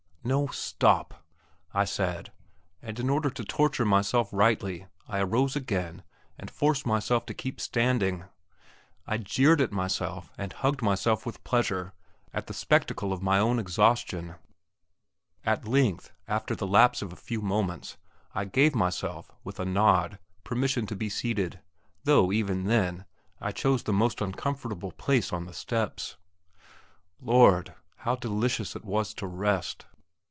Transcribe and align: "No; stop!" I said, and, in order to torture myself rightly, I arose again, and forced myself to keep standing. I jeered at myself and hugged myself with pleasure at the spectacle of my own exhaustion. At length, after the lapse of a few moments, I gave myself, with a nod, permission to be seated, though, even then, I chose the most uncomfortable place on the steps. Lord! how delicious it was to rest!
"No; 0.23 0.45
stop!" 0.45 1.25
I 1.73 1.83
said, 1.83 2.31
and, 2.79 2.99
in 2.99 3.09
order 3.09 3.31
to 3.31 3.43
torture 3.43 3.85
myself 3.85 4.29
rightly, 4.31 4.85
I 5.07 5.17
arose 5.19 5.55
again, 5.55 6.03
and 6.37 6.51
forced 6.51 6.85
myself 6.85 7.25
to 7.25 7.33
keep 7.33 7.59
standing. 7.59 8.25
I 9.07 9.17
jeered 9.17 9.61
at 9.61 9.71
myself 9.71 10.31
and 10.37 10.53
hugged 10.53 10.83
myself 10.83 11.25
with 11.25 11.43
pleasure 11.43 11.95
at 12.35 12.45
the 12.45 12.53
spectacle 12.53 13.11
of 13.11 13.23
my 13.23 13.39
own 13.39 13.57
exhaustion. 13.57 14.35
At 15.43 15.67
length, 15.67 16.11
after 16.27 16.53
the 16.55 16.67
lapse 16.67 17.01
of 17.01 17.11
a 17.11 17.15
few 17.15 17.41
moments, 17.41 17.97
I 18.35 18.45
gave 18.45 18.75
myself, 18.75 19.31
with 19.43 19.59
a 19.59 19.65
nod, 19.65 20.19
permission 20.43 20.85
to 20.85 20.95
be 20.95 21.09
seated, 21.09 21.61
though, 22.03 22.31
even 22.31 22.65
then, 22.65 23.05
I 23.39 23.51
chose 23.51 23.81
the 23.81 23.91
most 23.91 24.21
uncomfortable 24.21 24.91
place 24.91 25.33
on 25.33 25.45
the 25.47 25.51
steps. 25.55 26.17
Lord! 27.19 27.73
how 27.95 28.15
delicious 28.15 28.75
it 28.75 28.85
was 28.85 29.15
to 29.15 29.25
rest! 29.25 29.87